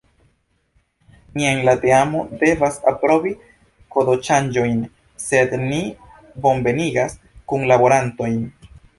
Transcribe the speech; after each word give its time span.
Ni 1.39 1.43
en 1.49 1.59
la 1.65 1.73
teamo 1.81 2.21
devas 2.43 2.79
aprobi 2.91 3.33
kodoŝanĝojn, 3.95 4.79
sed 5.25 5.53
ni 5.65 5.81
bonvenigas 6.47 7.15
kunlaborantojn! 7.53 8.41